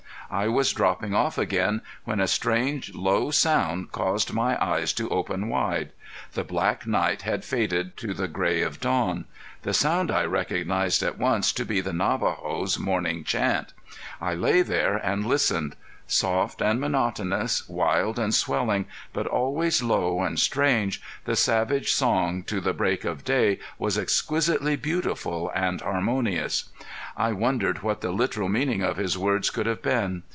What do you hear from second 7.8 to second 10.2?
to the gray of dawn. The sound